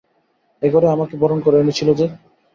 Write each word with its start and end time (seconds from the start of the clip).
এ 0.61 0.67
ঘরে 0.69 0.87
আমাকে 0.89 1.15
বরণ 1.21 1.39
করে 1.41 1.57
এনেছিল 1.59 1.89
যে! 1.93 2.05